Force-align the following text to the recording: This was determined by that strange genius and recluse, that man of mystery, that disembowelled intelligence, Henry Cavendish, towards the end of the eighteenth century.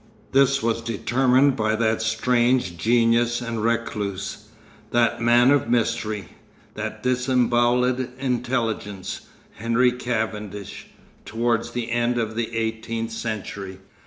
This 0.31 0.63
was 0.63 0.81
determined 0.81 1.55
by 1.55 1.75
that 1.75 2.01
strange 2.01 2.75
genius 2.75 3.39
and 3.39 3.63
recluse, 3.63 4.45
that 4.89 5.21
man 5.21 5.51
of 5.51 5.69
mystery, 5.69 6.29
that 6.73 7.03
disembowelled 7.03 8.07
intelligence, 8.17 9.27
Henry 9.57 9.91
Cavendish, 9.91 10.87
towards 11.23 11.69
the 11.73 11.91
end 11.91 12.17
of 12.17 12.35
the 12.35 12.57
eighteenth 12.57 13.11
century. 13.11 13.77